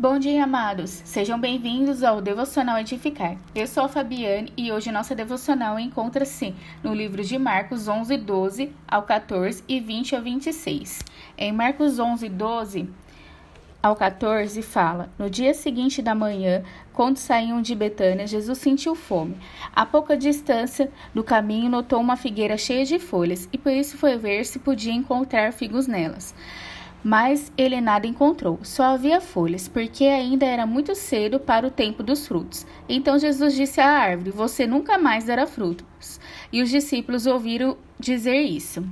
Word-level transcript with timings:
Bom 0.00 0.16
dia, 0.16 0.44
amados. 0.44 1.02
Sejam 1.04 1.40
bem-vindos 1.40 2.04
ao 2.04 2.20
Devocional 2.20 2.78
Edificar. 2.78 3.36
Eu 3.52 3.66
sou 3.66 3.82
a 3.82 3.88
Fabiane 3.88 4.52
e 4.56 4.70
hoje 4.70 4.92
nossa 4.92 5.12
devocional 5.12 5.76
encontra-se 5.76 6.54
no 6.84 6.94
livro 6.94 7.24
de 7.24 7.36
Marcos 7.36 7.88
11, 7.88 8.16
12 8.16 8.72
ao 8.86 9.02
14 9.02 9.64
e 9.66 9.80
20 9.80 10.14
ao 10.14 10.22
26. 10.22 11.00
Em 11.36 11.50
Marcos 11.50 11.98
11, 11.98 12.28
12 12.28 12.88
ao 13.82 13.96
14 13.96 14.62
fala: 14.62 15.10
No 15.18 15.28
dia 15.28 15.52
seguinte 15.52 16.00
da 16.00 16.14
manhã, 16.14 16.62
quando 16.92 17.16
saíam 17.16 17.60
de 17.60 17.74
Betânia, 17.74 18.24
Jesus 18.24 18.58
sentiu 18.58 18.94
fome. 18.94 19.36
A 19.74 19.84
pouca 19.84 20.16
distância 20.16 20.92
do 21.12 21.24
caminho, 21.24 21.68
notou 21.68 22.00
uma 22.00 22.16
figueira 22.16 22.56
cheia 22.56 22.84
de 22.84 23.00
folhas 23.00 23.48
e 23.52 23.58
por 23.58 23.72
isso 23.72 23.98
foi 23.98 24.16
ver 24.16 24.44
se 24.44 24.60
podia 24.60 24.92
encontrar 24.92 25.52
figos 25.52 25.88
nelas. 25.88 26.36
Mas 27.02 27.52
ele 27.56 27.80
nada 27.80 28.06
encontrou, 28.06 28.58
só 28.62 28.94
havia 28.94 29.20
folhas, 29.20 29.68
porque 29.68 30.04
ainda 30.04 30.44
era 30.44 30.66
muito 30.66 30.94
cedo 30.94 31.38
para 31.38 31.66
o 31.66 31.70
tempo 31.70 32.02
dos 32.02 32.26
frutos. 32.26 32.66
Então 32.88 33.18
Jesus 33.18 33.54
disse 33.54 33.80
à 33.80 33.88
árvore: 33.88 34.30
Você 34.30 34.66
nunca 34.66 34.98
mais 34.98 35.24
dará 35.24 35.46
frutos. 35.46 36.20
E 36.52 36.60
os 36.60 36.70
discípulos 36.70 37.26
ouviram 37.26 37.76
dizer 37.98 38.40
isso. 38.40 38.84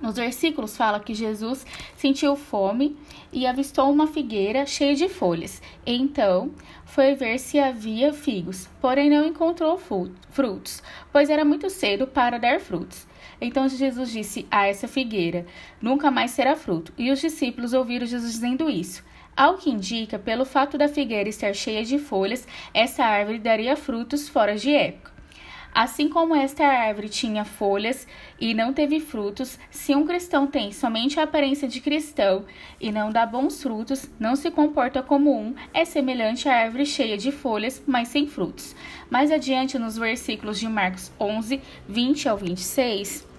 Nos 0.00 0.16
versículos 0.16 0.76
fala 0.76 0.98
que 0.98 1.14
Jesus 1.14 1.66
sentiu 1.96 2.34
fome 2.34 2.96
e 3.32 3.46
avistou 3.46 3.90
uma 3.90 4.06
figueira 4.06 4.64
cheia 4.64 4.94
de 4.94 5.08
folhas. 5.08 5.60
Então 5.86 6.52
foi 6.86 7.14
ver 7.14 7.38
se 7.38 7.58
havia 7.58 8.12
figos, 8.12 8.66
porém 8.80 9.10
não 9.10 9.26
encontrou 9.26 9.78
frutos, 9.78 10.82
pois 11.12 11.28
era 11.28 11.44
muito 11.44 11.68
cedo 11.68 12.06
para 12.06 12.38
dar 12.38 12.60
frutos. 12.60 13.06
Então 13.40 13.68
Jesus 13.68 14.10
disse 14.10 14.46
a 14.50 14.66
essa 14.66 14.88
figueira: 14.88 15.46
Nunca 15.80 16.10
mais 16.10 16.30
será 16.30 16.56
fruto. 16.56 16.92
E 16.96 17.10
os 17.10 17.20
discípulos 17.20 17.72
ouviram 17.72 18.06
Jesus 18.06 18.32
dizendo 18.32 18.68
isso. 18.68 19.02
Ao 19.36 19.56
que 19.56 19.70
indica, 19.70 20.18
pelo 20.18 20.44
fato 20.44 20.76
da 20.76 20.88
figueira 20.88 21.28
estar 21.28 21.54
cheia 21.54 21.84
de 21.84 21.98
folhas, 21.98 22.46
essa 22.74 23.04
árvore 23.04 23.38
daria 23.38 23.76
frutos 23.76 24.28
fora 24.28 24.56
de 24.56 24.74
época. 24.74 25.19
Assim 25.72 26.08
como 26.08 26.34
esta 26.34 26.64
árvore 26.64 27.08
tinha 27.08 27.44
folhas 27.44 28.06
e 28.40 28.52
não 28.52 28.72
teve 28.72 28.98
frutos, 28.98 29.58
se 29.70 29.94
um 29.94 30.04
cristão 30.04 30.46
tem 30.46 30.72
somente 30.72 31.20
a 31.20 31.22
aparência 31.22 31.68
de 31.68 31.80
cristão 31.80 32.44
e 32.80 32.90
não 32.90 33.10
dá 33.10 33.24
bons 33.24 33.62
frutos, 33.62 34.10
não 34.18 34.34
se 34.34 34.50
comporta 34.50 35.02
como 35.02 35.32
um, 35.32 35.54
é 35.72 35.84
semelhante 35.84 36.48
à 36.48 36.56
árvore 36.56 36.84
cheia 36.84 37.16
de 37.16 37.30
folhas, 37.30 37.82
mas 37.86 38.08
sem 38.08 38.26
frutos. 38.26 38.74
Mais 39.08 39.30
adiante, 39.30 39.78
nos 39.78 39.96
versículos 39.96 40.58
de 40.58 40.68
Marcos 40.68 41.12
11, 41.20 41.60
20 41.88 42.28
ao 42.28 42.36
26, 42.36 43.30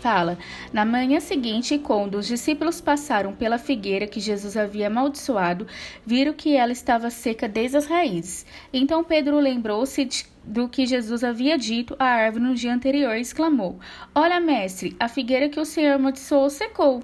Fala: 0.00 0.38
Na 0.72 0.84
manhã 0.84 1.18
seguinte, 1.18 1.76
quando 1.78 2.16
os 2.16 2.26
discípulos 2.26 2.80
passaram 2.80 3.34
pela 3.34 3.58
figueira 3.58 4.06
que 4.06 4.20
Jesus 4.20 4.56
havia 4.56 4.86
amaldiçoado, 4.86 5.66
viram 6.06 6.32
que 6.32 6.54
ela 6.54 6.70
estava 6.70 7.10
seca 7.10 7.48
desde 7.48 7.78
as 7.78 7.86
raízes. 7.86 8.46
Então 8.72 9.02
Pedro 9.02 9.40
lembrou-se 9.40 10.06
do 10.48 10.68
que 10.68 10.86
Jesus 10.86 11.22
havia 11.22 11.58
dito 11.58 11.94
à 11.98 12.06
árvore 12.06 12.42
no 12.42 12.54
dia 12.54 12.72
anterior 12.72 13.14
exclamou: 13.14 13.78
Olha, 14.14 14.40
mestre, 14.40 14.96
a 14.98 15.06
figueira 15.06 15.48
que 15.48 15.60
o 15.60 15.64
Senhor 15.64 15.94
amaldiçoou 15.94 16.48
secou. 16.48 17.02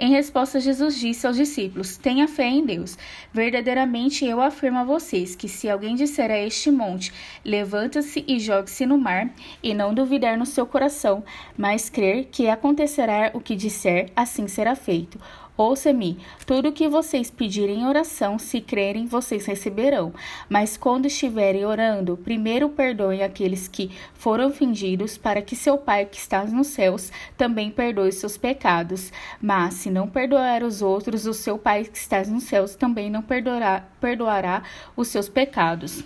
Em 0.00 0.10
resposta, 0.10 0.60
Jesus 0.60 0.98
disse 0.98 1.26
aos 1.26 1.36
discípulos: 1.36 1.96
Tenha 1.96 2.26
fé 2.28 2.44
em 2.44 2.64
Deus. 2.64 2.96
Verdadeiramente 3.32 4.24
eu 4.24 4.40
afirmo 4.40 4.78
a 4.78 4.84
vocês 4.84 5.34
que 5.34 5.48
se 5.48 5.68
alguém 5.68 5.96
disser 5.96 6.30
a 6.30 6.38
este 6.38 6.70
monte: 6.70 7.12
Levanta-se 7.44 8.24
e 8.26 8.38
jogue-se 8.38 8.86
no 8.86 8.96
mar, 8.96 9.28
e 9.62 9.74
não 9.74 9.92
duvidar 9.92 10.38
no 10.38 10.46
seu 10.46 10.64
coração, 10.64 11.24
mas 11.56 11.90
crer 11.90 12.26
que 12.30 12.48
acontecerá 12.48 13.32
o 13.34 13.40
que 13.40 13.56
disser, 13.56 14.10
assim 14.16 14.48
será 14.48 14.74
feito. 14.74 15.18
Ouça-me, 15.58 16.16
tudo 16.46 16.68
o 16.68 16.72
que 16.72 16.86
vocês 16.86 17.32
pedirem 17.32 17.80
em 17.80 17.86
oração, 17.88 18.38
se 18.38 18.60
crerem, 18.60 19.06
vocês 19.06 19.44
receberão. 19.44 20.14
Mas 20.48 20.76
quando 20.76 21.06
estiverem 21.06 21.64
orando, 21.64 22.16
primeiro 22.16 22.68
perdoem 22.68 23.24
aqueles 23.24 23.66
que 23.66 23.90
foram 24.14 24.46
ofendidos, 24.46 25.18
para 25.18 25.42
que 25.42 25.56
seu 25.56 25.76
Pai 25.76 26.06
que 26.06 26.16
está 26.16 26.44
nos 26.44 26.68
céus 26.68 27.10
também 27.36 27.72
perdoe 27.72 28.12
seus 28.12 28.36
pecados. 28.36 29.12
Mas 29.42 29.74
se 29.74 29.90
não 29.90 30.06
perdoar 30.06 30.62
os 30.62 30.80
outros, 30.80 31.26
o 31.26 31.34
seu 31.34 31.58
Pai 31.58 31.82
que 31.82 31.98
está 31.98 32.22
nos 32.22 32.44
céus 32.44 32.76
também 32.76 33.10
não 33.10 33.20
perdoará, 33.20 33.84
perdoará 34.00 34.62
os 34.96 35.08
seus 35.08 35.28
pecados. 35.28 36.04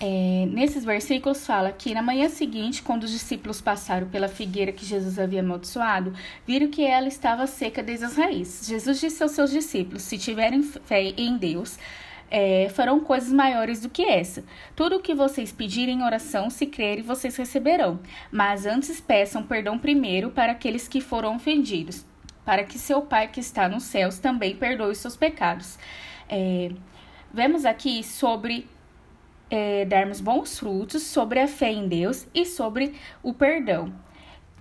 É, 0.00 0.46
nesses 0.52 0.84
versículos 0.84 1.44
fala 1.44 1.72
que 1.72 1.92
na 1.92 2.00
manhã 2.00 2.28
seguinte, 2.28 2.82
quando 2.82 3.02
os 3.02 3.10
discípulos 3.10 3.60
passaram 3.60 4.08
pela 4.08 4.28
figueira 4.28 4.70
que 4.70 4.86
Jesus 4.86 5.18
havia 5.18 5.40
amaldiçoado, 5.40 6.12
viram 6.46 6.70
que 6.70 6.84
ela 6.84 7.08
estava 7.08 7.48
seca 7.48 7.82
desde 7.82 8.04
as 8.04 8.16
raízes. 8.16 8.68
Jesus 8.68 9.00
disse 9.00 9.22
aos 9.22 9.32
seus 9.32 9.50
discípulos: 9.50 10.02
Se 10.02 10.16
tiverem 10.16 10.62
fé 10.62 11.12
em 11.16 11.36
Deus, 11.36 11.78
é, 12.30 12.68
farão 12.68 13.00
coisas 13.00 13.32
maiores 13.32 13.80
do 13.80 13.88
que 13.88 14.04
essa. 14.04 14.44
Tudo 14.76 14.96
o 14.96 15.00
que 15.00 15.14
vocês 15.14 15.50
pedirem 15.50 15.98
em 15.98 16.04
oração, 16.04 16.48
se 16.48 16.66
crerem, 16.66 17.02
vocês 17.02 17.36
receberão. 17.36 17.98
Mas 18.30 18.66
antes 18.66 19.00
peçam 19.00 19.42
perdão 19.42 19.78
primeiro 19.78 20.30
para 20.30 20.52
aqueles 20.52 20.86
que 20.86 21.00
foram 21.00 21.34
ofendidos, 21.34 22.04
para 22.44 22.62
que 22.62 22.78
seu 22.78 23.02
Pai 23.02 23.26
que 23.26 23.40
está 23.40 23.68
nos 23.68 23.82
céus 23.82 24.20
também 24.20 24.54
perdoe 24.54 24.92
os 24.92 24.98
seus 24.98 25.16
pecados. 25.16 25.76
É, 26.28 26.70
vemos 27.32 27.64
aqui 27.64 28.04
sobre 28.04 28.68
é, 29.50 29.84
darmos 29.84 30.20
bons 30.20 30.58
frutos, 30.58 31.02
sobre 31.02 31.40
a 31.40 31.48
fé 31.48 31.72
em 31.72 31.88
Deus 31.88 32.26
e 32.34 32.44
sobre 32.44 32.94
o 33.22 33.32
perdão. 33.32 33.92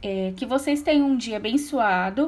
É, 0.02 0.31
que 0.36 0.46
vocês 0.46 0.81
tenham 0.81 1.08
um 1.08 1.18
dia 1.18 1.38
abençoado 1.38 2.25